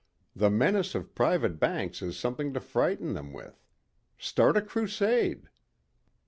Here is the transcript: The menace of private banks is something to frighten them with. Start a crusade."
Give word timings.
The 0.35 0.49
menace 0.49 0.95
of 0.95 1.13
private 1.13 1.59
banks 1.59 2.01
is 2.01 2.17
something 2.17 2.55
to 2.55 2.59
frighten 2.59 3.13
them 3.13 3.33
with. 3.33 3.63
Start 4.17 4.57
a 4.57 4.61
crusade." 4.63 5.47